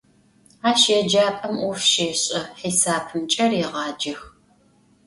[0.69, 4.21] Aş yêcap'em 'of şêş'e, hisapımç'e rêğacex.